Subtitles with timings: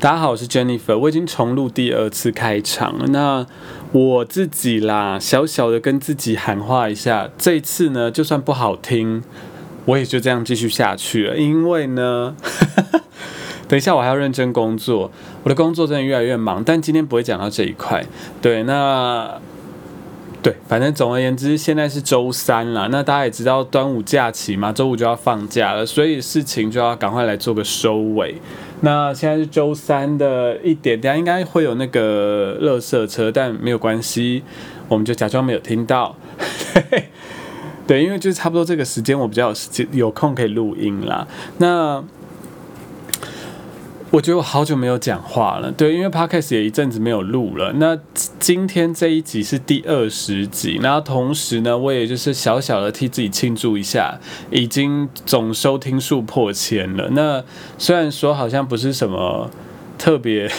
[0.00, 3.06] 大家好，我是 Jennifer，我已经重录第二次开场了。
[3.08, 3.46] 那
[3.92, 9.22] 我自己啦，小小的跟自己喊话一下，这一次呢，就算不好听，
[9.84, 11.36] 我也就这样继续下去了。
[11.36, 12.34] 因为呢，
[13.68, 18.02] 等一下我还要认真工作，我的工作真的越来越忙，但今天不会讲到这一块。
[18.40, 19.38] 对，那。
[20.42, 22.88] 对，反正总而言之，现在是周三了。
[22.88, 28.36] 那大家也知道端午假期嘛，周五就要放假了，所以事情就要赶快来做个收尾。
[28.80, 34.42] 那现在是周三的一点，等下应该会有那个垃圾车，但没有关系，
[34.88, 36.16] 我们就假装没有听到。
[37.86, 41.28] 对，因为就是差不多这个时间，我比较有时间有空可以录音啦。
[41.58, 42.02] 那。
[44.12, 47.72] 我觉得我好久没有讲话了，对，因为 podcast 也一阵子没有录了。
[47.74, 47.96] 那
[48.40, 54.18] 今天这一集是第二十集，然后同时呢，我也就是小小的替自己庆祝一下，
[54.50, 57.08] 已经总收听数破千了。
[57.12, 57.44] 那
[57.78, 59.48] 虽然说好像不是什么
[59.96, 60.50] 特别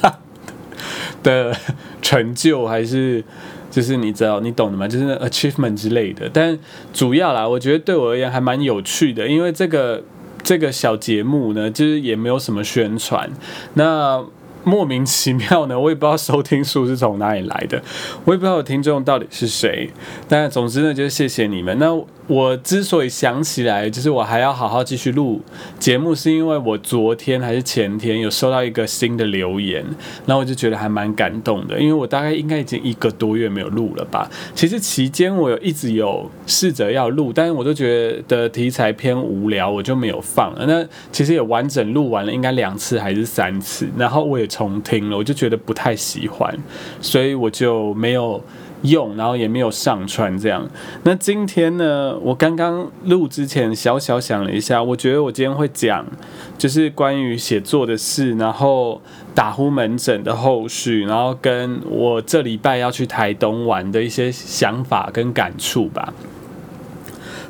[1.22, 1.54] 的
[2.00, 3.22] 成就，还是
[3.70, 6.30] 就是你知道你懂的嘛，就是 achievement 之类的。
[6.32, 6.58] 但
[6.94, 10.02] 主要啦，我觉得对我而言还蛮有趣的，因为这个。
[10.44, 13.28] 这个小节目呢，就是也没有什么宣传，
[13.72, 14.24] 那。
[14.66, 17.82] 莫名其妙呢，我也不知道收听数是从哪里来的，
[18.24, 19.90] 我也不知道听众到底是谁。
[20.26, 21.78] 但总之呢，就谢谢你们。
[21.78, 21.94] 那
[22.26, 25.42] 我之所以想起来，就是我还要好好继续录
[25.78, 29.84] 节目，是因为我昨天还是前天有收到一个新的留言，
[30.24, 31.78] 然后我就觉得还蛮感动的。
[31.78, 34.30] 因为我大概应该已经一个多月没有录了吧。
[34.54, 40.64] 其实期间我有一直有试着要录，但是我都觉得题材偏无聊，我就没有放了。
[40.66, 44.48] 那其实也完整录完了，应该两次还是三次，然后我也。
[44.54, 46.56] 重听了，我就觉得不太喜欢，
[47.00, 48.40] 所以我就没有
[48.84, 50.66] 用，然后也没有上传这样。
[51.02, 56.06] 那今天呢，我刚刚录之前小小想了一下，我觉得我今天会讲，
[56.56, 59.02] 就是关于写作的事，然后
[59.34, 66.14] 打呼门诊的后续，然后跟我这礼拜要去台东玩的一些想法跟感触吧。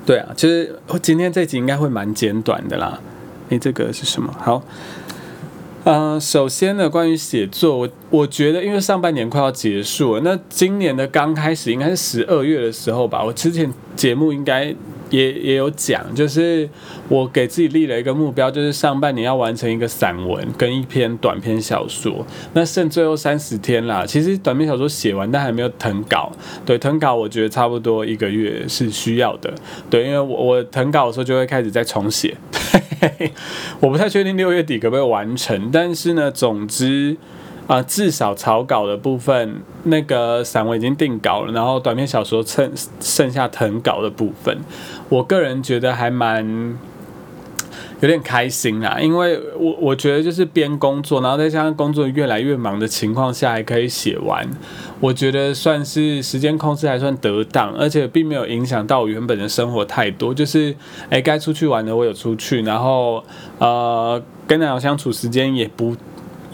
[0.07, 3.01] 对啊，其实今天这集应该会蛮简短的啦。
[3.51, 4.35] 诶，这个是什么？
[4.39, 4.63] 好。
[5.85, 13.23] 嗯，首先呢，关于写作，我我觉得，因为上半年快要结束了，那今年的刚开始应该是十二月的时候吧。
[13.23, 14.75] 我之前节目应该
[15.11, 16.69] 也也有讲，就是
[17.09, 22.27] 我给自己立了一个目标，就是上半年要完成一个散文跟一篇短篇小说。
[22.53, 26.33] 那剩最后三十天啦，其实短篇小说写完，但还没有誊稿。
[26.65, 29.53] 对，誊稿我觉得差不多一个月是需要的。
[29.89, 32.37] 对，因为我我誊稿的时候就会开始再重写。
[33.81, 37.17] 我不太确定六月底可不可以完成，但是呢，总之
[37.67, 44.59] 啊，至少草稿的部分，那个散文已经定稿了，然后短篇小说剩剩下誊稿的部分，
[45.09, 46.79] 我个人觉得还蛮。
[48.01, 54.47] 有点开心啦，因为我我觉得就是边工作，然后再加上工作越来越忙的情况下，还可以写完，
[55.01, 60.35] 我觉得算是时间控制还算得当，而且并没有影响到我原本的生活太多。
[60.35, 60.75] 就是
[61.09, 63.25] 哎，该出去玩的我有出去，然后
[63.59, 65.97] 呃，跟男友相处时间也不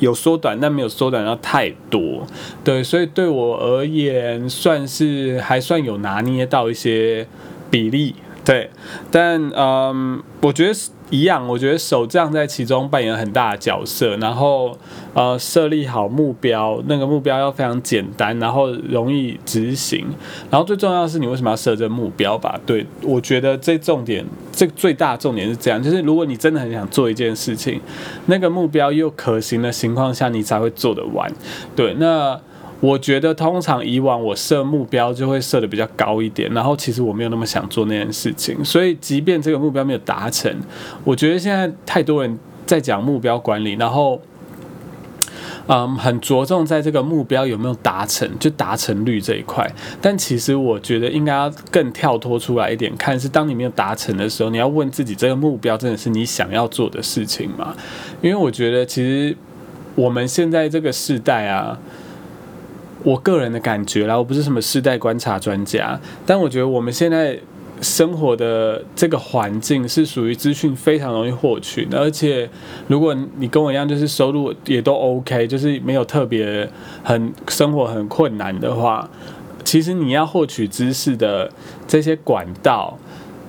[0.00, 2.26] 有缩短，但没有缩短到太多。
[2.64, 7.26] 对，所以对我而言，算是还算有拿捏到一些
[7.70, 8.16] 比例。
[8.44, 8.70] 对，
[9.10, 10.74] 但嗯，我觉得
[11.10, 14.16] 一样，我觉得手杖在其中扮演很大的角色。
[14.16, 14.76] 然后
[15.12, 20.06] 呃，设立好目标，那个目标要非常简单，然后容易执行。
[20.50, 22.58] 然后最重要的是，你为什么要设这目标吧？
[22.64, 27.80] 对我觉得这重点，这最大的重点是这样，就是如果你真的很想做一件事情，
[28.26, 31.30] 那个目标又可行的情况下，你才会做得完。
[31.74, 32.40] 对，那。
[32.80, 40.50] 我觉得通常以往我设目标就会设的比较高一点，然后其实我没有那么想做那件事情，所以即便这个目标没有达成，
[41.04, 44.18] 我觉得现在太多人在讲目标管理，然后，
[45.66, 49.70] 嗯，很着重在这个目标有没有达成，就达成率这一块。
[50.00, 57.76] 但其实我觉得应该要更跳脱出来一点，看是当你没有达成的时候，你要问自己这个目标真的是你想要做的事情吗？
[58.22, 59.36] 因为我觉得其实
[59.94, 61.78] 我们现在这个时代啊。
[63.02, 67.38] 我个人的感觉啦，我不是什么世代观察专家，但我觉得我们现在
[67.80, 72.48] 生活的这个环境是属于资讯非常容易获取，而且
[72.88, 76.68] 如果你跟我一样，就是收入也都 OK，就是没有特别
[77.02, 79.08] 很生活很困难的话，
[79.64, 81.50] 其实你要获取知识的
[81.88, 82.98] 这些管道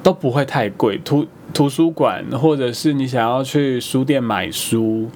[0.02, 5.10] 都不会太贵，图图书馆或者是你想要去书店买书。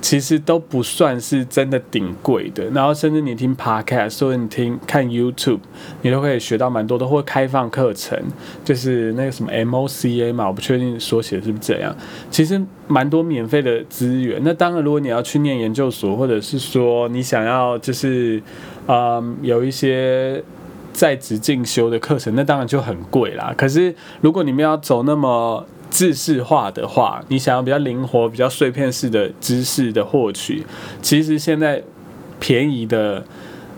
[0.00, 2.64] 其实都不算是真的顶贵的。
[2.70, 5.60] 然后甚至你听 podcast 或者你听看 YouTube，
[6.02, 8.18] 你都可以学到蛮多的，或开放课程，
[8.64, 11.94] 就是那个什么 MOCA 嘛，我不确定缩写是不是这样。
[12.30, 14.40] 其实蛮多免费的资源。
[14.44, 18.42] 那当然，如果你要去念研究所，或者是说你想要就是
[18.86, 20.42] 嗯有一些。
[20.90, 23.54] 在职进修的课程，那当然就很贵啦。
[23.56, 30.64] 可是如果你们要走那么知识化的话，你想要比较灵活、比较碎片式的知识的获取，
[31.00, 31.82] 其实现在
[32.38, 33.24] 便宜的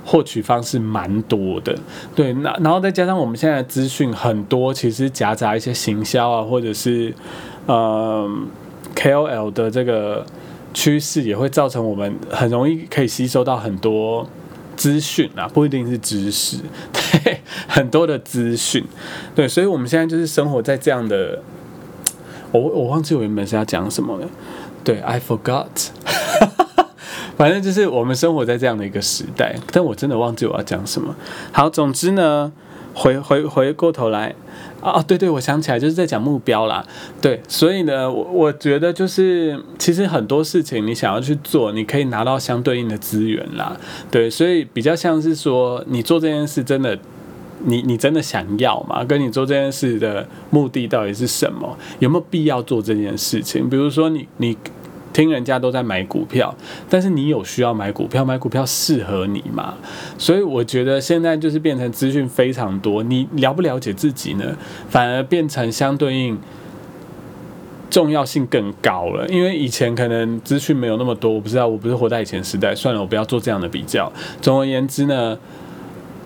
[0.05, 1.77] 获取方式蛮多的。
[2.15, 7.15] 对，那然后再加上我们现在资讯很多，其实夹杂一些行销啊，或者是
[7.67, 8.29] 呃
[8.95, 10.27] KOL 的这个
[10.75, 14.29] 趋势，也会造成我们很容易可以吸收到很多。
[14.77, 16.57] 资讯啊，不一定是知识，
[16.91, 18.83] 对，很多的资讯，
[19.35, 21.43] 对，所以我们现在就是生活在这样的，
[22.53, 24.27] 我我忘记我原本是要讲什么了，
[24.83, 25.67] 对，I forgot，
[27.37, 31.15] 反正就是我们生活在这样的一个时代，但我真的忘记我要讲什么。
[31.53, 32.53] 好，总之呢，
[32.95, 34.35] 回回回过头来。
[34.83, 36.83] 哦，对对，我想起来就是在讲目标啦。
[37.21, 43.77] 对，所以呢，我我觉得就是其实很多事情你想要去做，你可以拿到相对应的资源啦。
[44.11, 46.99] 对，所以比较像是说，你做这件事真的，
[47.65, 49.05] 你你真的想要吗？
[49.05, 51.77] 跟你做这件事的目的到底是什么？
[51.99, 53.69] 有没有必要做这件事情？
[53.69, 54.57] 比如说你你。
[55.13, 56.55] 听人家都在买股票，
[56.89, 58.25] 但是你有需要买股票？
[58.25, 59.75] 买股票适合你吗？
[60.17, 64.57] 所以我觉得现在就是变成资讯非常多，你了不了解自己呢？
[64.89, 66.39] 反而变成相对应
[67.91, 69.29] 重要性更高了。
[69.29, 72.73] 因为以前可能资讯没有那么多，我不知道，我不是活在以前时代。
[72.73, 74.11] 算了，我不要做这样的比较。
[74.41, 75.37] 总而言之呢。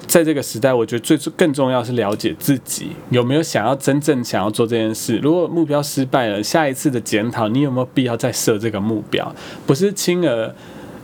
[0.06, 5.18] 在这个时代，我觉得最更重要是了解自己有没有想要真正想要做这件事。
[5.18, 9.34] 如果目标失败了，下一次的检讨，你有没有必要再设这个目标？
[9.66, 10.54] 不是轻而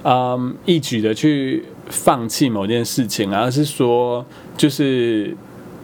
[0.04, 4.24] 嗯一举的去放弃某件事情，而是说，
[4.56, 5.36] 就是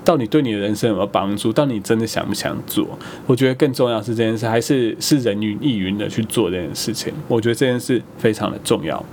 [0.04, 1.52] 到底对你的人生有没有帮助？
[1.52, 2.86] 到底真的想不想做？
[3.26, 7.12] 我觉得更重要是这件事，还是是人云亦云的去做这件事情？
[7.26, 9.04] 我觉得这件事非常的重要。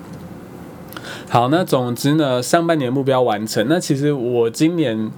[1.30, 3.66] 好，那总之呢，上半年目标完成。
[3.70, 5.12] 那其实我今年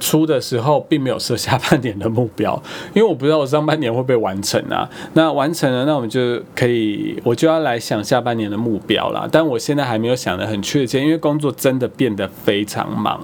[0.00, 2.60] 初的时候并没有设下半年的目标，
[2.92, 4.88] 因为我不知道我上半年会不会完成啊。
[5.14, 9.28] 那完成了，那我们就可以，我就要来想下半年的目标了。
[9.30, 13.20] 但我现在还没有想得很确切，因为工作真的变得非常忙，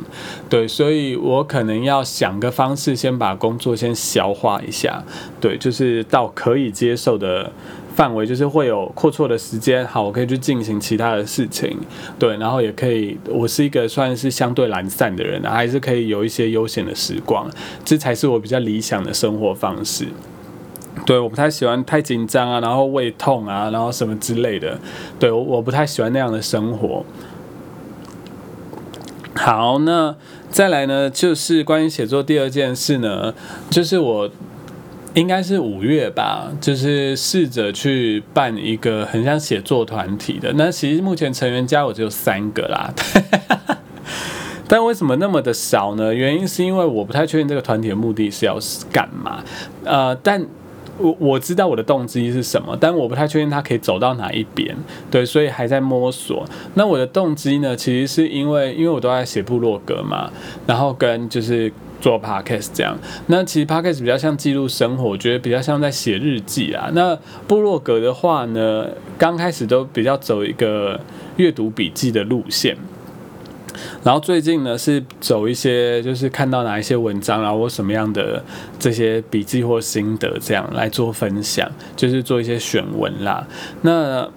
[0.49, 5.03] 对，所以我可能要想个方式，先把工作先消化一下，
[5.41, 7.51] 对，就是到可以接受的。
[7.99, 11.77] 范围就是会有阔绰的时间，好，我可以去进行其他的事情，
[12.17, 17.51] 对，然后也可以，我是一个算是相对懒散的人，还是可以有一些悠闲的时光，
[17.85, 20.07] 这才是我比较理想的生活方式。
[21.05, 24.79] 对，我不太喜欢太紧张啊，然后胃痛啊，然后什么之类的，
[25.19, 27.05] 对我我不太喜欢那样的生活。
[29.35, 30.15] 好，那
[30.49, 33.35] 再来呢，就是关于写作第二件事呢，
[33.69, 34.31] 就是我。
[35.19, 40.53] 应该是五月吧，就是试着去办一个很像写作团体的。
[40.55, 42.95] 那其实目前成员加我只有三个啦，
[44.69, 46.15] 但为什么那么的少呢？
[46.15, 48.57] 原因是因为我不太确定这个团体的目的是要
[48.93, 49.43] 干嘛。
[49.85, 50.47] 呃，但
[50.99, 54.77] 我我知道我的动机是什么，但我不太确定它可以走到哪一边。
[55.11, 56.45] 对，所以还在摸索。
[56.75, 60.31] 那我的动机呢，其实是因为因为我都在写部落格嘛，
[60.65, 61.73] 然后跟就是。
[62.01, 62.97] 做 podcast 这样，
[63.27, 66.89] 那其实 podcast 比较像记录生活，我觉得比较像在写日记啊。
[66.93, 68.87] 那部落格的话呢，
[69.19, 71.01] 刚开始都比较走一个
[71.37, 72.77] 阅读笔记的路线，
[74.05, 78.45] 然后最近呢是走一些就是看到哪一些文章，然后我什么样的
[78.79, 83.47] 这些笔记或心得这样来做分享，就是做一些选文啦。
[83.83, 84.31] 那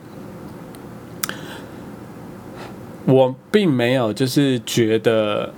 [3.05, 5.53] 我并没有就是觉得。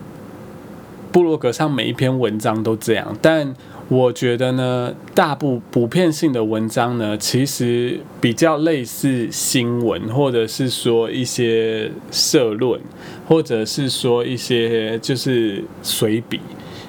[1.14, 3.54] 部落格上每一篇文章都这样，但
[3.88, 12.82] 我觉得呢，大部普遍性的文章呢，其实比较类似新闻，或者是说一些社论，
[13.28, 16.40] 或者是说一些就是随笔，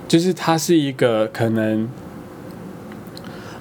[0.08, 1.86] 就是它是一个可能，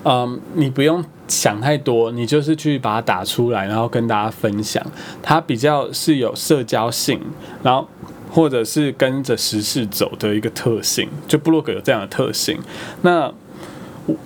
[0.05, 4.81] 嗯，你不用想太多，你就是去把它打出来，然后跟大家分享，
[5.21, 7.19] 它比较是有社交性，
[7.61, 7.85] 然后。
[8.33, 12.59] 或者是跟着时事走的一个特性，就布洛格有这样的特性。
[13.03, 13.31] 那，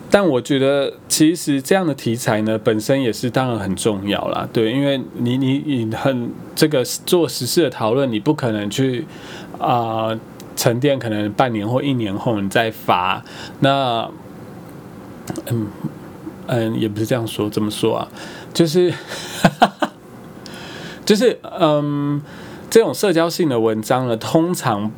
[0.10, 4.48] 但我觉得其实这样的题材呢，本身也是当然很重要啦。
[4.54, 9.06] 对，因为你你你很这个做时事的讨论，你不可能去
[9.60, 10.18] 啊
[10.56, 13.22] 沉淀，可能半年或一年后你再发。
[13.60, 14.10] 那，
[15.48, 15.68] 嗯
[16.48, 18.08] 嗯，也不是这样说，怎么说啊？
[18.54, 18.94] 就是。
[21.06, 22.22] 就是嗯，
[22.70, 24.92] 这种社交性的文章呢，通常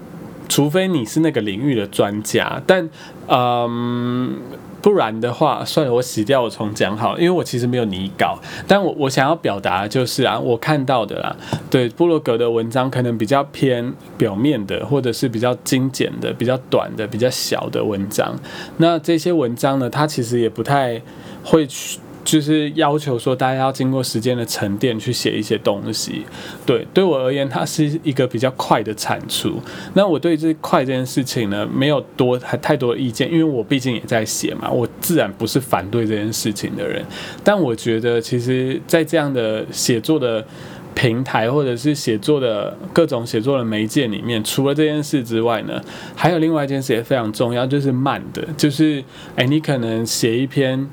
[0.48, 2.90] 除非你是那个领域的专家，但
[3.28, 4.38] 嗯。
[4.82, 11.36] 不然的话，算了，我洗掉，我重讲好，因为我其实没有拟稿，但我我想要表达就是啊，我看到的啦，
[11.70, 18.34] 对，布洛格的文章可能比较偏表面的，或者是比较精简的、比较短的、比较小的文章。
[18.78, 21.02] 那这些文章呢，它其实也不太
[21.44, 22.00] 会去。
[22.30, 26.24] 就是要求说，大家要经过时间的沉淀去写一些东西。
[26.64, 29.60] 对，对我而言，它是一个比较快的产出。
[29.96, 37.04] 那我对这快这件事情呢，没有多太多意见，因为我毕竟也在写嘛，我自然不是反对这件事情的人。
[37.44, 40.46] 但我觉得，其实，在这样的写作的
[40.94, 45.82] 平台，或者是写作的各种写作的媒介里面，除了这件事之外呢，
[46.16, 49.04] 还有另外一件事也非常重要，就是慢的，就是
[49.36, 50.88] 哎，你可能写一篇。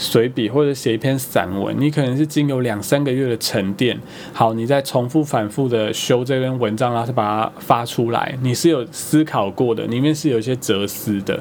[0.00, 3.98] 随笔或者写一篇散文，你可能是经由两三个月的沉淀，
[4.32, 11.40] 好，你再重复反复的修这篇文章，然后把它发出来，你是有思考过的，里面是有一些哲思的。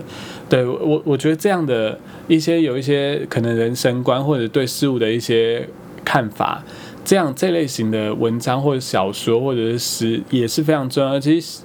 [0.49, 5.69] 对我，我觉得这样的一些有一些可能人生观或者对事物的一些
[6.03, 6.63] 看法，
[7.05, 11.19] 这样这类型的文章或者小说或者是诗也是非常重要。
[11.19, 11.59] 其实，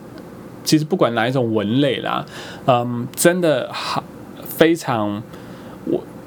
[0.62, 2.26] 其实不管哪一种文类啦，
[2.66, 4.04] 嗯，真的好
[4.44, 5.22] 非常。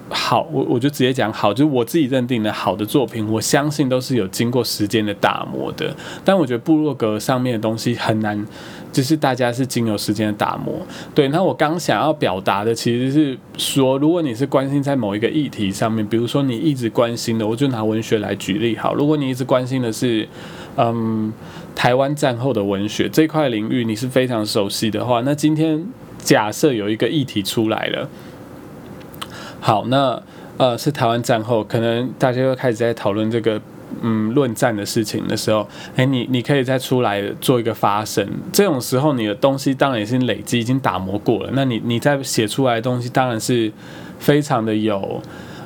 [0.09, 5.95] 好，我我就直接讲好，就是我自己认定的好的作品，我相信都是有经过时间的打磨的。
[6.23, 8.45] 但我觉得部落格上面的东西很难，
[8.91, 10.75] 就是大家是经由时间的打磨。
[11.15, 18.93] 对，那我刚想要表达的其实是说，如果你是关心在某一个议题上面，比如说你一直关心的，我就拿文学来举例好。
[18.93, 20.27] 如果你一直关心的是，
[20.77, 21.33] 嗯，
[21.75, 25.83] 台湾战后的文学这块领域，你是非常熟悉的话，那今天
[26.19, 28.07] 假设有一个议题出来了。
[29.65, 30.21] 好，那
[30.57, 33.59] 呃是台湾战后，可能大家又开始在讨论这个
[34.03, 38.23] 嗯论战的事情的时候，哎，你你可以再出来做一个发声。
[38.53, 41.49] 这种时候，你的东西当然也是累积，已经打磨过了。
[41.53, 43.71] 那你你再写出来的东西，当然是
[44.19, 45.19] 非常的有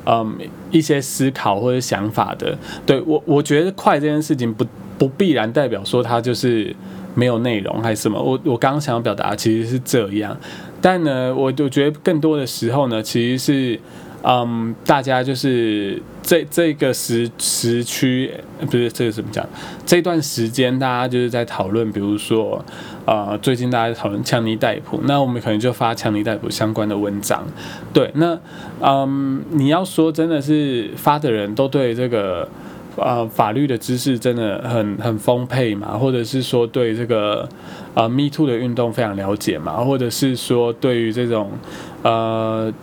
[0.06, 0.38] 嗯
[0.72, 2.58] 一些思考或者想法的。
[2.86, 4.66] 对我，我觉得快这件事情不
[4.98, 6.74] 不必然代表说它就是
[7.16, 8.18] 没有内容还是什么。
[8.18, 10.38] 我我刚刚想要表达其实是这样。
[10.82, 13.80] 但呢，我我觉得更多的时候呢，其实是，
[14.24, 18.32] 嗯，大家就是这这个时时区，
[18.70, 19.48] 不是这个怎么讲？
[19.86, 22.64] 这段时间大家就是在讨论，比如说，
[23.06, 27.46] 呃，最近大家讨论强尼戴普，那我们可能就发强尼戴普相关的文章。
[27.94, 28.40] 对，那
[28.82, 32.48] 嗯，你要说真的是发的人都对这个。
[32.96, 37.48] 呃，法律的知识真的很很丰沛嘛，或者是说对这个
[37.94, 41.52] 呃 Me Too 的运动非常了解嘛，或者是说对于这种
[42.04, 42.74] 呃，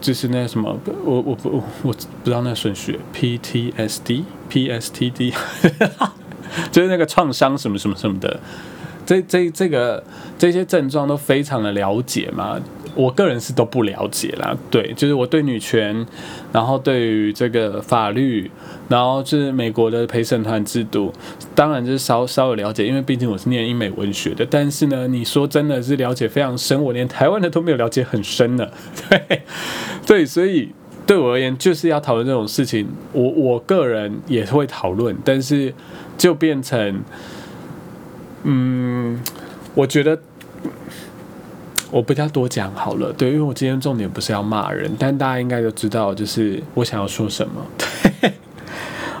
[0.00, 1.92] 就是那什么，我我不我不
[2.24, 5.34] 知道那顺序，PTSD PSTD，
[6.70, 8.38] 就是那个创伤什么什么什么的，
[9.04, 10.04] 这这这个
[10.38, 12.60] 这些症状都非常的了解嘛。
[12.98, 16.04] 我个人是都不了解啦，对，就是我对女权，
[16.52, 18.50] 然后对于这个法律，
[18.88, 21.12] 然后就是美国的陪审团制度，
[21.54, 24.44] 当然就是稍稍有了解，因为毕竟我是念英美文学的。
[24.50, 28.68] 但是呢，你说真的是了解非常深，我连台湾的都没有了解很深呢。
[29.08, 29.42] 对，
[30.04, 30.72] 对，所以
[31.06, 35.72] 对我而言，就是要讨论这种事情，我我个人也会讨论，但是
[36.16, 37.00] 就变成，
[38.42, 39.20] 嗯，
[39.76, 40.18] 我觉得。
[41.90, 47.66] 我不要多讲好了，对，因为我今天重点不是要骂人，但大家应该都知道，就是我想要说什么。
[48.20, 48.32] 对。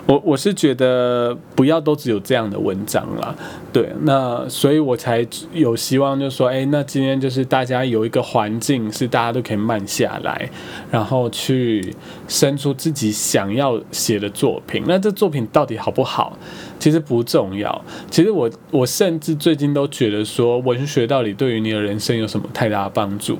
[0.06, 3.36] 我我是觉得不要都只有这样的文章了，
[3.70, 10.48] 对，那所以我才有希望，就说，哎，那今天就是大家有一个环境是大家都可以慢下来，
[10.90, 11.94] 然后去
[12.26, 14.82] 生出自己想要写的作品。
[14.86, 16.38] 那这作品到底好不好，
[16.78, 17.84] 其实不重要。
[18.10, 23.38] 其实我我甚至最近都觉得说，文学到底对于你的人生有什么太大的帮助？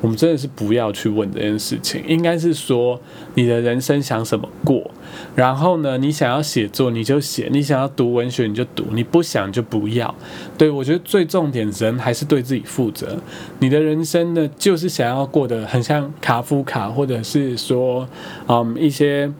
[0.00, 3.00] 我们真的是不要去问这件事情，应该是说
[3.36, 4.90] 你的人生想什么过，
[5.34, 10.14] 然后呢，你想要写作你就写，你想要读文学你就读，你不想就不要。
[10.58, 13.16] 对我觉得最重点，人还是对自己负责。
[13.60, 18.06] 你的人生呢，就是想要过得很像卡夫卡，或者是说，
[18.46, 19.32] 嗯，一些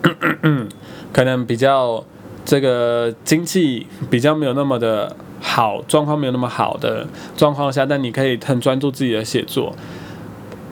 [1.12, 2.02] 可能比较
[2.44, 5.16] 这个经济比较没有那么的。
[5.46, 9.76] 好状况没有那么好的状况下，但你可以很专注自己的写作。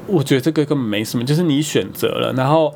[0.07, 2.75] 我觉得这个根本没什么，就是你选择了，然后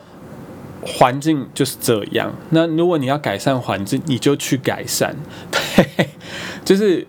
[0.82, 2.30] 环境就是这样。
[2.50, 5.16] 那如果你要改善环境，你就去改善。
[5.50, 6.10] 对，
[6.66, 7.06] 就是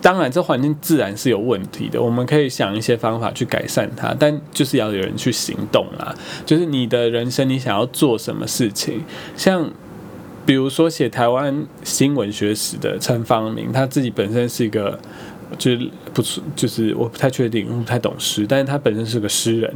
[0.00, 6.14] 当然这环境自然是有问题的，我们可以想一些方法去改善它，但就是要有人去行动啦。
[6.46, 9.04] 就是你的人生，你想要做什么事情，
[9.36, 9.70] 像。
[10.46, 14.98] 比如说写台湾新闻学史的陈方明，他自己本身是一个，
[15.58, 19.74] 就是不是就是我不太确定，我不太懂诗，但是他本身是个诗人，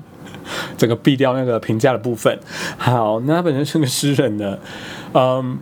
[0.76, 2.38] 整个避掉那个评价的部分。
[2.76, 4.58] 好，那他本身是个诗人呢，
[5.12, 5.58] 嗯。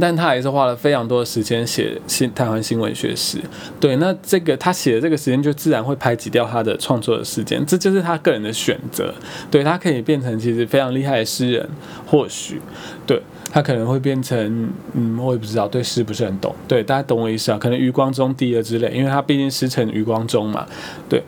[0.00, 3.36] 但他还是花了非常多的时间写新台湾新闻学史，
[3.78, 9.12] 对，那这个他写的这个时间就自然会排挤掉他的创作的时间，这就是他个人的选择。
[9.50, 11.68] 对他可以变成其实非常厉害的诗人，
[12.06, 12.58] 或许，
[13.06, 13.20] 对
[13.52, 17.58] 他可能会变成，嗯，我也不知道，对诗不是很懂，对，大家懂我意思啊？
[17.58, 20.66] 可能余光中第二之类，因为他毕竟师承余光中嘛，
[21.08, 21.22] 对。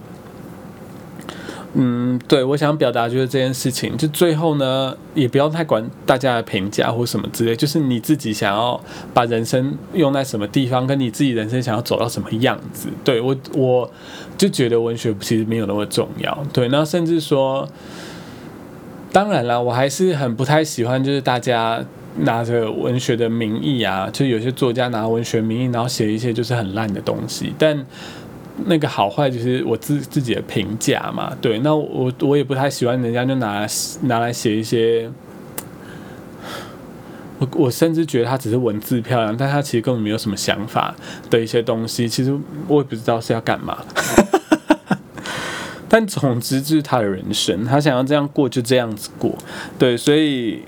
[1.76, 8.81] 嗯，对，我想表达就是这件事情，就最后呢，也不要太管大家的评价或什么之类，就是你自己想要
[9.12, 12.88] 把人生用在什么地方，跟你自己人生想要走到什么样子。
[13.02, 13.90] 对我，我
[14.38, 16.47] 就觉得文学其实没有那么重要。
[16.52, 17.69] 对，那甚至说，
[19.11, 21.85] 当然了，我还是很不太喜欢，就是大家
[22.18, 27.85] 拿着文学的名义啊，就有些作家拿文学名义，然后写一些就是很烂的东西，但。
[28.66, 33.66] 那个好坏就是我自自己的评价嘛，对，那我我也不太喜欢人家就拿
[34.02, 35.11] 拿来写一些，
[37.40, 40.94] 我我甚至觉得他只是文字漂亮，但他其实根本没有什么想法
[41.28, 42.33] 的一些东西，其实
[42.68, 43.78] 我也不知道是要干嘛，
[45.90, 49.37] 但总之就是他的人生，他想要这样过就这样子过，
[49.76, 50.62] 对，所以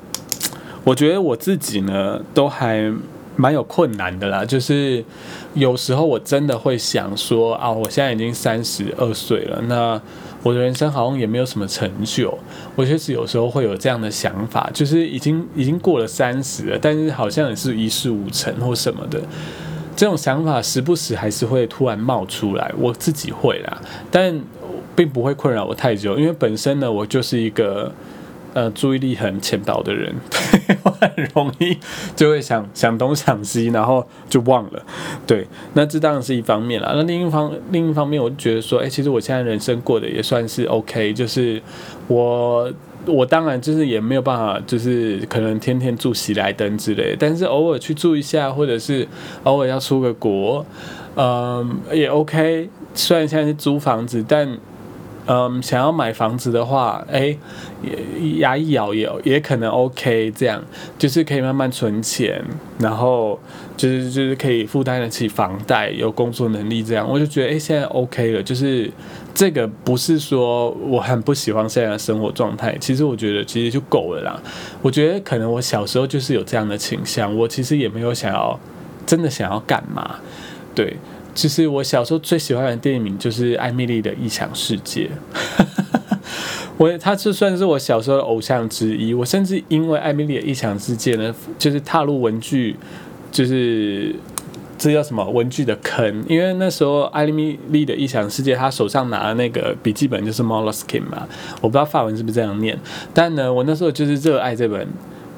[0.87, 2.91] 我觉得我自己呢都还。
[3.39, 5.05] 蛮有困难的啦，就是
[5.53, 10.01] 有时候我真的会想说啊，我现在已经三十二岁了，那
[10.43, 12.39] 我的人生好像也没有什么成就。
[12.75, 19.21] 我确实有时候会有这样的想法，就是已经已经过了三十了，但是好像也是一事无成或什么的。
[19.95, 24.41] 这种想法时不时还是会突然冒出来，我自己会啦，但
[24.95, 27.93] 并不会困扰我太久，因为本身呢，我就是一个。
[28.57, 30.15] 呃，注意力很浅薄的人，
[30.83, 31.77] 我很容易
[32.15, 34.83] 就会想想东想西，然后就忘了。
[35.27, 36.91] 对，那这当然是一方面了。
[36.95, 41.61] 那另一方另一方面，我觉得说，哎，其实我现在人生过得也算是 OK，就是
[42.09, 42.73] 我
[43.05, 49.07] 我当然就是也没有办法，就是可能天天住喜来登之类，但是偶尔去住一下，或者是
[49.43, 50.65] 偶尔要出个国，
[51.15, 52.71] 嗯，也 OK。
[52.95, 54.49] 虽然现在是租房子，但
[55.29, 57.37] 嗯，想要买房子的话，哎，
[58.39, 60.63] 牙一咬也也可能 OK，这样
[60.97, 62.41] 就是可以慢慢存钱，
[62.79, 63.39] 然后
[63.77, 68.89] 就是就是可以负担得起房贷，有工作能力这样，我就觉得哎，现在 OK 了，就是
[69.35, 74.41] 这个不是说我很不喜欢现在的生活状态，其实我觉得其实就够了啦。
[74.81, 78.57] 我觉得可能我小时候就是有这样的倾向，我其实也没有想要
[79.05, 80.21] 真的想要干嘛，
[80.73, 80.97] 对。
[81.37, 85.11] 其实我小时候最喜欢的电影就是《艾米丽的异想世界》，
[86.79, 89.13] 我他就算是我小时候的偶像之一。
[89.13, 92.75] 我甚至因为《艾米丽的异想世界》呢，就是踏入文具，
[93.31, 94.15] 就是
[94.79, 96.25] 这叫什么文具的坑。
[96.27, 101.29] 因为那时候艾米丽的异想世界，他手上拿的那个笔记本就是 Moleskine 嘛，
[101.61, 102.79] 我不知道法文是不是这样念，
[103.13, 104.89] 但呢，我那时候就是热爱这本。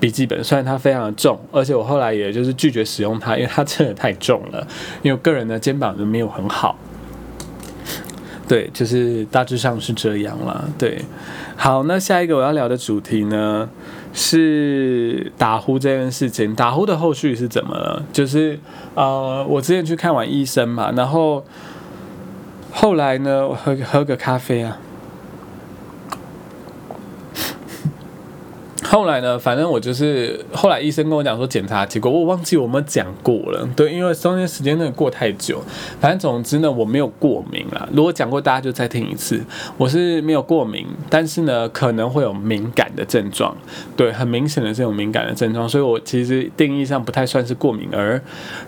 [0.00, 4.66] 笔记本虽然它非常的重，而且我后来也就是拒绝使用它，因为它真的太重了。
[5.02, 6.76] 因为个人的肩膀就没有很好，
[8.46, 10.68] 对，就是大致上是这样了。
[10.78, 11.02] 对，
[11.56, 13.68] 好，那下一个我要聊的主题呢
[14.14, 16.54] 是打呼这件事情。
[16.54, 18.02] 打呼的后续是怎么了？
[18.12, 18.58] 就是
[18.94, 21.44] 呃，我之前去看完医生嘛，然后
[22.70, 24.78] 后来呢，我喝喝个咖啡啊。
[28.90, 29.38] 后来呢？
[29.38, 33.68] 反正我就是后来医生跟我讲说检查结果，我忘记我们讲过了。
[33.76, 35.62] 对，因为中间时间那个过太久。
[36.00, 37.86] 反正总之呢，我没有过敏啦。
[37.92, 39.44] 如果讲过，大家就再听一次。
[39.76, 43.54] 我是没有过敏，但是呢，可能会有敏感的症状。
[43.94, 48.22] 对，很明显的这种敏感的症状，所以我其实定义上不太算是过敏儿。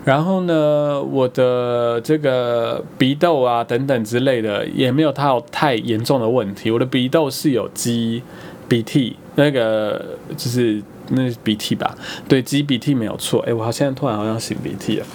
[0.05, 6.71] 然后呢，我的这个鼻窦啊等等之类的也没有太太严重的问题。
[6.71, 8.23] 我的鼻窦是有积
[8.69, 9.17] 鼻涕。
[9.37, 11.97] 那个就是那鼻涕吧，
[12.29, 13.41] 对，挤鼻涕没有错。
[13.43, 15.07] 哎，我好像突然好像擤鼻涕了。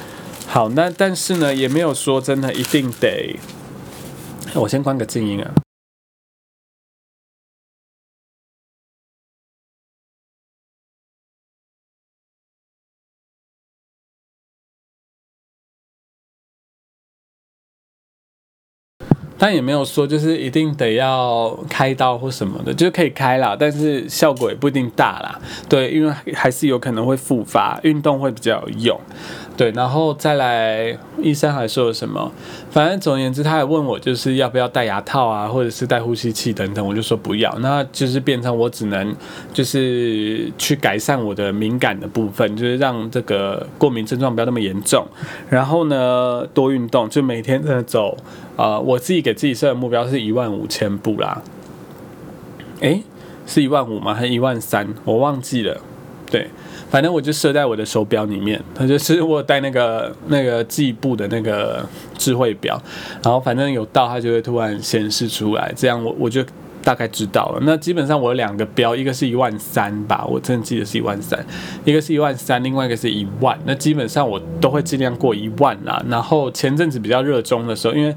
[0.48, 3.38] 好，那但是呢，也没有说真的一定得。
[4.54, 5.65] 我先关个静音啊。
[19.38, 25.40] 但也没有说就是一定得要开刀或什么的，就可以开啦，但是效果也不一定大啦。
[25.68, 29.00] 对，因为还是有可能会复发，运动会比较有用。
[29.58, 32.30] 对，然后再来，医生还说了什么？
[32.70, 37.58] 反正总而言之，他还问我就是要不要戴牙套啊，或者是戴呼吸器等等，我就说不要。
[37.60, 39.16] 那就是变成我只能
[39.54, 45.08] 就是去改善我的敏感的部分，就是让这个过敏症状不要那么严重。
[45.50, 48.18] 然后呢，多运动，就每天的走。
[48.58, 51.42] 呃，我自己给自己设的目标是一万五千步啦。
[52.82, 53.04] 诶，
[53.48, 54.14] 是一万五吗？
[54.14, 54.94] 还是一万三？
[55.06, 55.80] 我忘记了。
[56.30, 56.50] 对。
[56.96, 61.86] 反正我就设在我的手表里面，它就是我带那个那个计步的那个
[62.18, 62.82] 智慧表，
[63.22, 66.42] 然后反正有到它就会突然显示出来，这样我我就
[66.82, 67.60] 大概知道了。
[67.64, 71.46] 那基本上我有两个标，一个是一万三吧，我真的记得是一万三，
[71.84, 73.60] 一个是一万三，另外一个是一万。
[73.66, 76.02] 那基本上我都会尽量过一万啦。
[76.08, 78.16] 然后前阵子比较热衷的时候，因为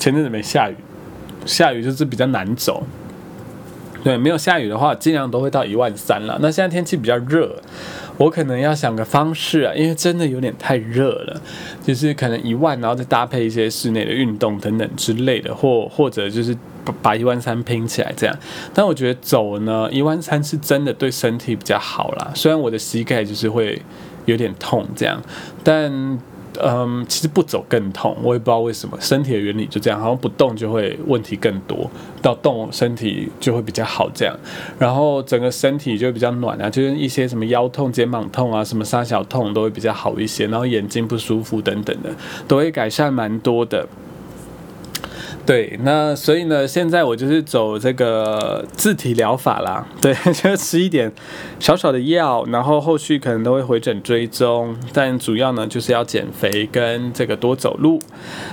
[0.00, 0.74] 前阵子没下雨，
[1.46, 2.82] 下雨就是比较难走。
[4.02, 6.38] 对，没有下雨的话，尽量都会到一万三了。
[6.40, 7.54] 那现在天气比较热，
[8.16, 11.40] 我可能要想个方式啊，因为真的有点太热了，
[11.82, 16.56] 就是可能一万，然后再搭配一些室内的运动等等之类的，或或者就是
[17.02, 18.34] 把一万三拼起来这样。
[18.72, 22.32] 但我觉得走呢，一万三是真的对身体比较好啦。
[22.34, 23.82] 虽然我的膝盖就是会
[24.24, 25.22] 有点痛这样，
[25.62, 26.18] 但。
[26.58, 31.88] 嗯，其实不走更痛，我也不知道为什么，身体的原理就这样，好像不动就会问题更多，
[32.20, 34.36] 到动身体就会比较好这样，
[34.78, 42.10] 然后整个身体就会比较暖啊，就是一些什么腰痛、肩膀痛啊，什么三小痛都会比较好一些，然后眼睛不舒服等等的，
[42.48, 43.86] 都会改善蛮多的。
[45.50, 49.84] 对，那所以呢，现在我就是走这个自体疗法啦。
[50.00, 51.10] 对， 就吃一点
[51.58, 58.00] 小小的药，然后后续可能都会回诊追踪，但主要呢就是要减肥跟这个多走路。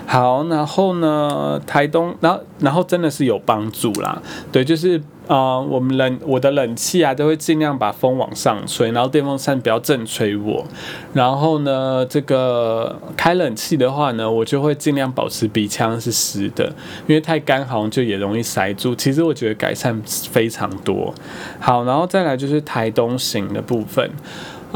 [0.07, 4.19] 好，然后呢，台东，然后然后真的是有帮助啦。
[4.51, 4.99] 对，就是。
[5.27, 10.65] 啊，我们冷我的冷气啊，都会尽量把风往上吹，然后电风扇不要正吹我。
[11.13, 16.73] 然后呢，这个开冷气的话呢，我就会尽量保持鼻腔是湿的，
[17.07, 18.95] 因为太干好像就也容易塞住。
[18.95, 21.13] 其实我觉得改善非常多。
[21.59, 24.09] 好，然后再来就是台东行的部分。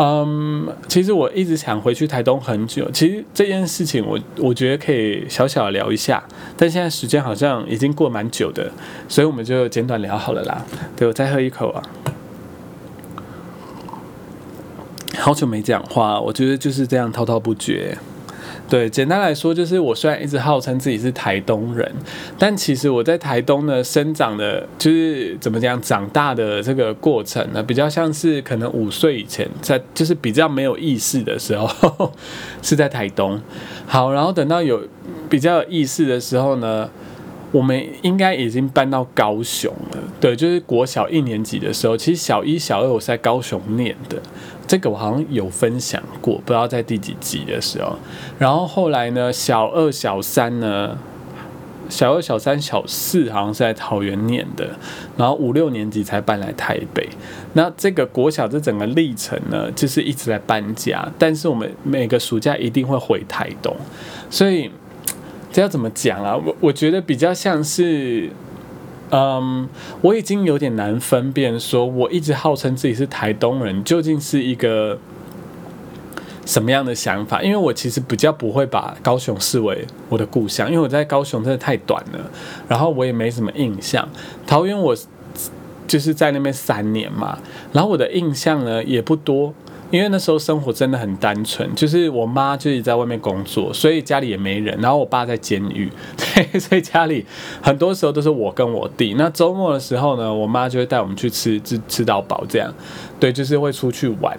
[0.04, 2.90] 嗯，其实我一直想回去台东很久。
[2.90, 6.24] 其实这件事情，我我觉得可以小小的聊一下，
[6.58, 8.72] 但现在时间好像已经过蛮久的，
[9.08, 10.66] 所以我们就简短聊好了啦。
[10.96, 11.84] 对我再喝一口啊，
[15.20, 17.96] 好久没讲话，我觉得就是这样滔滔不绝。
[18.72, 21.92] 对，简单来说就是，我虽然一直号称自己是台东人，
[22.40, 32.14] 但其实我在台东呢生长的，就是怎么讲，长大的这个过程呢，比较像是可能五岁以前，在就是比较没有意识的时候，
[32.64, 33.42] 是在台东。
[33.86, 34.82] 好，然后等到有
[35.30, 36.90] 比较有意识的时候呢。
[37.52, 44.18] 我们应该已经搬到高雄了，对，就是国小一年级的时候，其实小一、小二我是在高雄念的，
[44.66, 47.98] 这个我好像有分享过，不知道在第几集的时候。
[48.40, 50.98] 然后后来呢，小二、小三呢，
[51.90, 54.70] 小二、小三、小四好像是在桃园念的，
[55.18, 57.10] 然后五六年级才搬来台北。
[57.54, 63.76] 那这个国小这整个历程呢，就是一直在搬家，但是我们每个暑假一定会回台东，
[64.30, 64.72] 所以。
[65.52, 66.38] 这要怎么讲啊？
[66.38, 68.30] 我我觉得比较像是，
[69.10, 69.68] 嗯，
[70.02, 74.98] 我已经有点难分辨，说我一直号称自己是台东人，究竟是一个
[76.46, 77.44] 什么样的想法？
[77.44, 82.32] 因为我其实比较不会把高雄视为我的故乡，因为我在高雄真的太短了，
[82.70, 84.08] 然后我也没什么印象。
[84.48, 84.96] 桃园我
[85.86, 87.38] 就是在那边三年嘛，
[87.74, 89.54] 然后我的印象呢也不多。
[89.92, 94.76] 因为那时候生活真的很单纯，就是我妈就是在外面工作，所以家里也没人。
[94.82, 95.92] 然后我爸在监狱，
[96.60, 97.26] 所以家里
[97.62, 99.14] 很多时候都是我跟我弟。
[99.18, 102.74] 那周末的时候呢，我妈就会带我们去吃吃吃到饱，这样，
[103.20, 104.36] 对，就是会出去玩，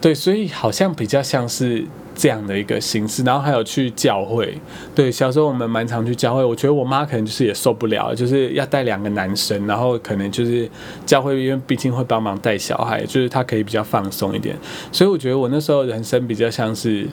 [0.00, 1.86] 对，所以好像比较像是。
[2.14, 4.56] 这样的一个形式，然后还有去教会。
[4.94, 6.44] 对，小时候我们蛮常去教会。
[6.44, 10.68] 我觉得我妈可能就是也受不了，就是要带两个男生，然后可能就是
[11.06, 14.56] 教会，因为毕竟会帮忙带小孩，就是她可以比较放松一点。
[14.92, 17.08] 所以我觉得我那时候人生比较像是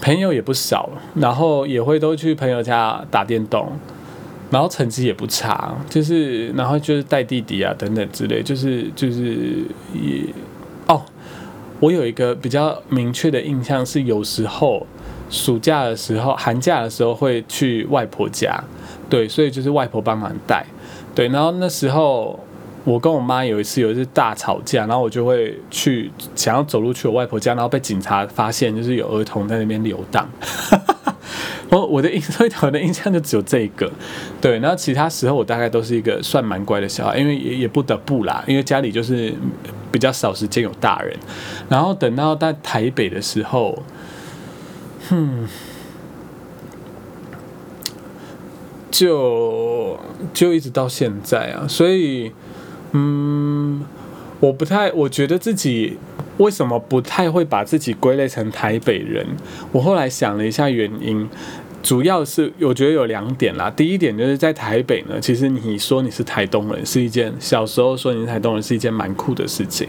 [0.00, 3.72] 朋友也不少，然后也会都去朋友家打电动，
[4.50, 10.24] 然后成绩也不差，就是然后就是带弟弟啊等等之类，就是就是也。
[11.80, 14.86] 我有一个比较明确的印象是，有时候
[15.30, 18.62] 暑假的时候、寒假的时候会去外婆家，
[19.08, 20.64] 对，所以就是外婆帮忙带，
[21.14, 21.26] 对。
[21.28, 22.38] 然后那时候
[22.84, 30.28] 我跟我妈有一次有一次大吵架，然后我就会去想要走路去我外婆家，然后被警察发现，就是有儿童在那边游荡。
[31.70, 33.90] 我我的印对我的印象就只有这一个，
[34.40, 39.32] 对，然后其他时候我大概都是一个算蛮乖的小孩，因为也也不得不啦，因为家里就是
[39.90, 41.16] 比较少时间有大人，
[41.68, 43.82] 然后等到在台北的时候，
[45.08, 45.46] 哼，
[48.90, 49.98] 就
[50.32, 52.32] 就一直到现在啊，所以
[52.92, 53.84] 嗯，
[54.40, 55.98] 我不太，我觉得自己。
[56.38, 59.26] 为什么不太会把自己归类成台北人？
[59.72, 61.28] 我后来想了一下原因，
[61.82, 63.70] 主要是我觉得有两点啦。
[63.70, 69.88] 第一点就是在台北呢，其实你说你是台东人是一件小时候说你是台东人是一件蛮酷的事情。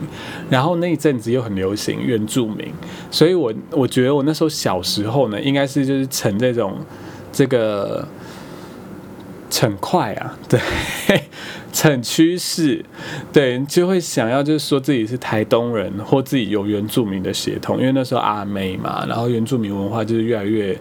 [0.50, 2.68] 然后那一阵子又很流行原住民，
[3.10, 6.78] 所以我我觉得我那时候小时候呢，应该是就是成这种
[7.32, 8.08] 这个。
[9.54, 10.60] 很快啊， 对，
[11.76, 12.84] 很趋势，
[13.32, 20.76] 对，就会想要就是说自己是台东人，或自己有原住民的血统，因为那时候阿妹嘛，然后原住民文化就是越来越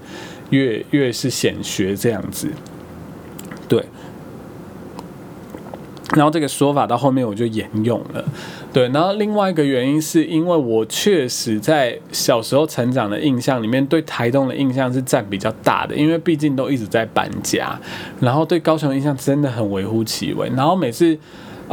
[0.51, 2.49] 越越是显学这样子，
[3.69, 3.85] 对。
[6.17, 8.25] 然后这个说法到后面我就沿用了，
[8.73, 8.89] 对。
[8.89, 17.79] 然后另外一个原因是因为我确实在小时候成长的印象里面，对台东的印象是占比较大的，因为毕竟都一直在搬家，
[18.21, 20.49] 然后对高雄印象真的很微乎其微。
[20.57, 21.17] 然后每次。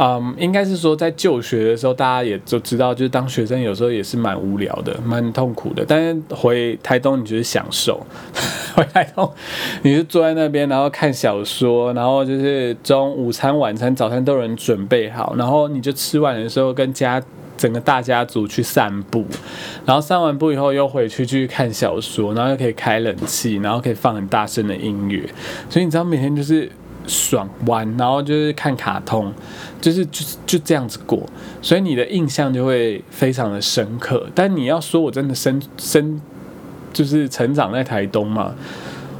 [0.00, 5.84] 嗯，应该是说在就学的时候，大家也就知道，就是当学生有时候也是蛮无聊的，蛮痛苦的。
[5.84, 8.00] 但是回台东，你就是享受。
[8.76, 9.28] 回台东，
[9.82, 17.20] 你是坐在那边，然后看小说，然后就是中午餐、晚餐、早餐都有人准备好，然后你就吃完的时候，跟家
[17.56, 19.24] 整个大家族去散步，
[19.84, 25.28] 然后散完步以后又回去继续看小说，然后又可以开冷气，然后可以放很大声的音乐，
[25.68, 26.70] 所以你知道每天就是。
[27.08, 29.32] 爽玩，然后就是看卡通，
[29.80, 31.20] 就是就就这样子过，
[31.62, 34.26] 所以你的印象就会非常的深刻。
[34.34, 36.20] 但你要说我真的生生
[36.92, 38.54] 就是成长在台东嘛，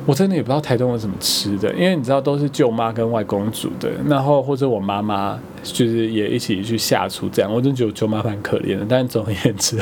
[0.05, 8.87] 我真的也不知道台东有什么吃的，因为你知道都是舅妈跟外公煮的，然后或者我妈妈就是也一起去下厨这样，我真的觉得舅妈蛮可怜的。
[8.89, 9.79] 但总而言之，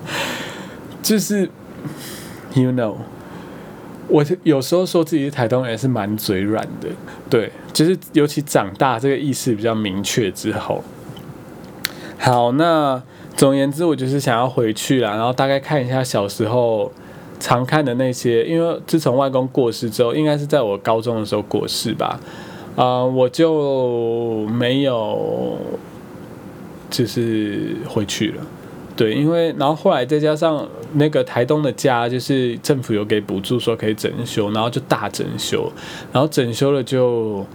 [1.02, 1.50] 就是
[2.54, 2.94] you know。
[4.10, 6.88] 我有时候说自己是台东人是蛮嘴软的，
[7.30, 10.82] 对，就是尤其长大这个意识比较明确之后。
[12.18, 13.00] 好，那
[13.36, 16.92] 总而言之，我就是想要回去啦，然后大概看一下小时候
[17.38, 22.20] 常看的那些，因为自从外公过世之后，应该是在我高中的时候过世吧，
[22.76, 25.56] 啊，我就没有
[26.90, 28.42] 就是回去了。
[29.00, 35.72] 对，因为然后后来再加上那个台东的家，就是政府有给补助，说可以整修，然后就大整修，
[36.12, 37.46] 然后整修了就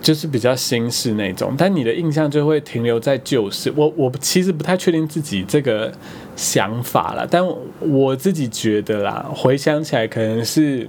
[0.00, 3.72] 就是比较新式那种，但你的印象就会停留在旧式。
[3.74, 5.92] 我我其实不太确定自己这个
[6.36, 7.44] 想法了，但
[7.80, 10.88] 我自己觉得啦，回想起来可能是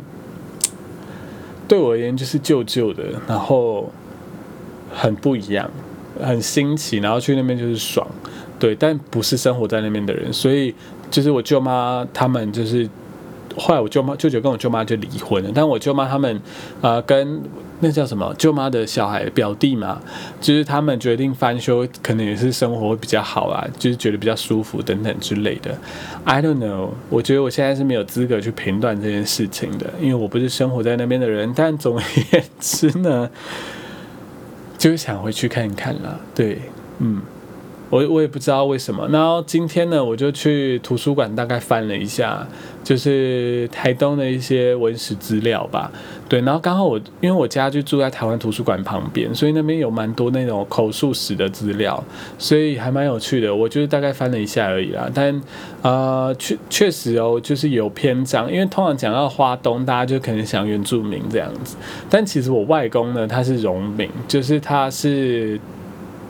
[1.68, 3.92] 对我而言就是旧旧的，然后
[4.94, 5.68] 很不一样，
[6.22, 8.08] 很新奇，然后去那边就是爽。
[8.60, 10.74] 对，但不是生活在那边的人，所以
[11.10, 12.88] 就是我舅妈他们就是，
[13.58, 16.40] 后来我舅妈舅舅跟我舅妈就离婚了，但我舅妈他们，
[16.82, 17.42] 呃，跟
[17.80, 20.00] 那叫什么舅妈的小孩表弟嘛，
[20.40, 25.76] 就是他们决定翻修，可能也是生活会比较好啊，就是觉得比较舒服等等之类的。
[26.24, 31.52] I don't know，我觉得我现在是没有资格去评断这件事情的，因为我不是生活在那边的人。
[31.56, 33.28] 但总而言之呢，
[34.82, 36.20] 就是想回去看一看了。
[36.34, 36.60] 对，
[36.98, 37.22] 嗯。
[37.92, 42.48] 我我也不知道为什么，然后今天呢，我就去图书馆大概翻了一下，
[42.84, 45.92] 就是台东的一些文史资料吧。
[46.30, 52.02] 对，然后刚好我因为我家就住在台湾图书馆旁边，所以那边有蛮多那种口述史的资料，
[52.40, 53.54] 所以还蛮有趣的。
[53.54, 55.42] 我就是大概翻了一下而已啦，但
[55.82, 61.76] 呃，确确实哦，就是有篇章，因为通常讲到花东，大家就可能想原住民这样子，
[62.10, 65.60] 但其实我外公呢，他是荣民，就是他是。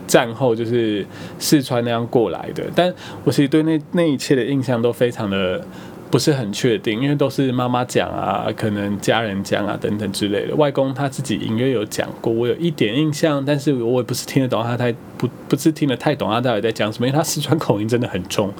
[0.06, 1.06] 战后就是
[1.38, 2.92] 四川那样过来的，但
[3.24, 5.64] 我其实对那那一切的印象都非常的
[6.10, 10.54] 不是很确定，因为都是妈妈讲啊，可能家人讲啊等等之类的。
[10.56, 18.52] 外公他自己隐约有讲过，我有一点印象，但是我也不是听得懂他太不不是听得太懂他到底在讲什么，因为他四川口音真的很重。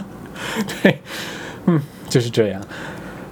[0.82, 0.98] 对，
[1.66, 2.60] 嗯，就是这样。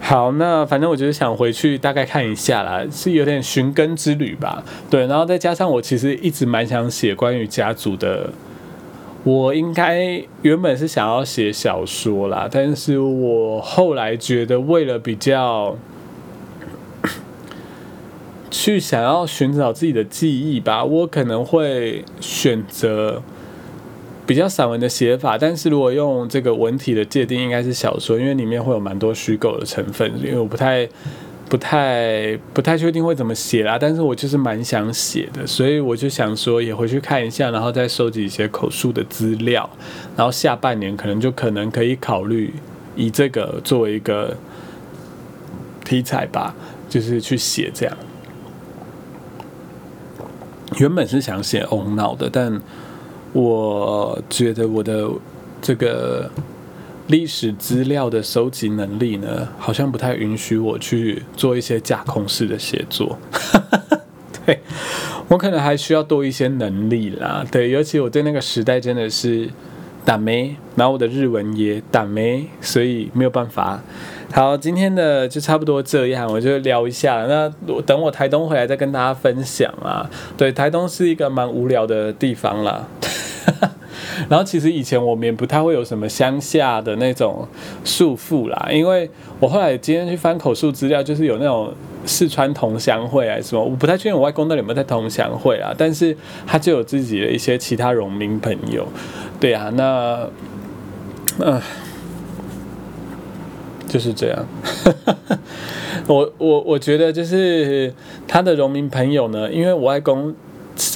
[0.09, 4.63] 好，那反正我就是想回去大概看一下啦，是有点寻根之旅吧。
[4.89, 8.31] 对，然后再加上我其实一直蛮想写关于家族的，
[9.25, 15.77] 我应该原本是想要写小说啦，但是我后来觉得为了比较
[18.49, 23.21] 去想要寻找自己的记忆吧，我可能会选择。
[24.27, 30.89] 比较散文的写法，但是如果用这个文体的界定，应该是小说，因为里面会有蛮多虚构的成分，因为我不太
[31.49, 39.71] 不太不太确定会怎么写啦，但是我就是蛮想写的，所以我就想说也回去看一下，然后再收集一些口述的资料，
[40.17, 42.53] 然后下半年可能就可能可以考虑
[42.97, 44.37] 以这个作为一个
[45.85, 46.53] 题材吧，
[46.89, 47.97] 就是去写这样。
[50.79, 52.61] 原本是想写翁脑的，但
[53.41, 55.09] 我觉得我的
[55.61, 56.31] 这个。
[57.09, 63.17] 历史资料的收集能力呢，好像不太允许我去做一些架空式的写作。
[64.45, 64.59] 对
[65.29, 67.47] 我可能还需要多一些能力啦。
[67.49, 69.49] 对，尤其我对那个时代真的是
[70.05, 73.81] 打没，然后我的日文也打没，所以没有办法。
[74.33, 77.25] 好，今天的就差不多这样，我就聊一下。
[77.27, 80.11] 那我等我台东回来再跟大家分享啊。
[80.37, 82.89] 对，台东是一个蛮无聊的地方啦。
[84.29, 87.47] 然后其实以前我们也不太会有什么乡下的那种
[87.85, 89.09] 束缚啦，因为
[89.41, 91.73] 我后来今天去翻口述资料，就是有那种
[92.05, 98.87] 四川同乡会啊什么，我不太确定我外公那里有没有在同乡会啊，但是他就有自己的一些其他农民朋友，
[99.39, 100.29] 对啊，那
[101.39, 101.61] 嗯
[103.87, 104.47] 就是这样，
[106.09, 107.93] 我我我觉得就是
[108.27, 110.35] 他的农民朋友呢，因为我外公。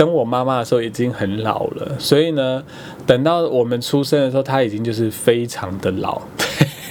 [0.01, 2.63] 生我妈妈的时候已经很老了，所以呢，
[3.07, 6.23] 等到我们出生的时候，他已经就是非常的老，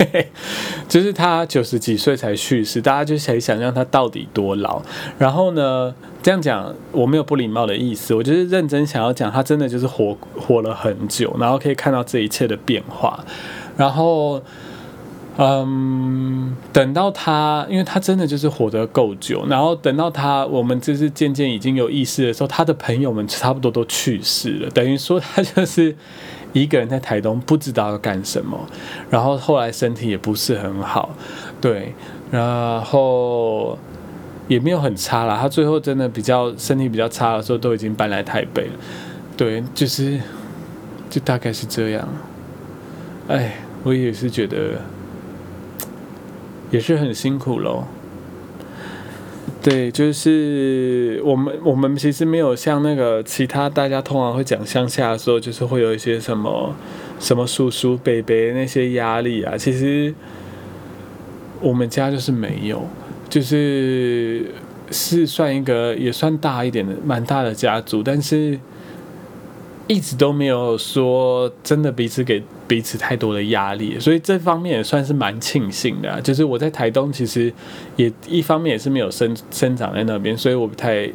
[0.87, 4.79] 就是他九十几岁才去世，大家就可以想象他到底多老。
[5.17, 13.25] 然后呢，这样讲我没有不礼貌的意思，我就是认真想要讲，他真的就是活活了很久，然后可以看到这一切的变化，
[13.75, 14.39] 然后。
[15.41, 25.95] 嗯，等到他，因为他真的就是活得够久，然后等到他，我们就是渐渐已经有意识的时候，他的朋友们差不多都去世了，等于说他就是
[26.51, 28.59] 一个人在台东，不知道要干什么，
[29.09, 31.15] 然后后来身体也不是很好，
[31.61, 31.93] 对，
[32.29, 33.79] 然后
[34.49, 38.73] 也没有很差啦，他最后真的比较身体比较差的时候，都已经搬来台北了，
[39.37, 40.19] 对，就是
[41.09, 42.05] 就大概是这样，
[43.29, 44.81] 哎，我也是觉得。
[46.71, 47.83] 也是很辛苦喽，
[49.61, 56.75] 对，就是我们我们其实没有像那个其他大家通常会讲乡下的时候，就是会有一些什么
[57.19, 60.13] 什么叔叔伯伯那些压力啊，其实
[61.61, 62.87] 我们家就是没有，
[63.29, 64.45] 就是
[64.91, 68.59] 是算一个也算大一点的蛮大的家族，但是。
[69.89, 76.21] 一直都没有说真的彼此给彼此太多的压力，所以这方面也算是蛮庆幸的。
[76.21, 77.51] 就是我在台东其实
[77.95, 81.09] 也一方面也是没有生生长在那边，所以我不太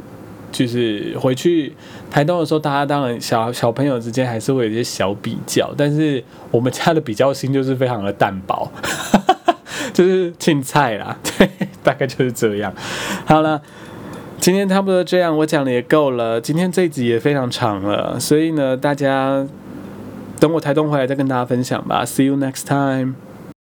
[0.51, 1.73] 就是回去
[2.11, 8.69] 台东的时候，大家当然小小朋友之间还是会有一些小比较，但是我们家的比较心就是非常的淡薄，
[9.95, 11.49] 就是青菜啦，对，
[11.85, 12.75] 大概就是这样。
[13.25, 13.63] 好了。
[14.45, 16.39] 今天差不多这样，我讲的也够了。
[16.39, 19.43] 今天这一集也非常长了，所以呢，大家
[20.39, 22.05] 等我台东回来再跟大家分享吧。
[22.05, 23.15] See you next time.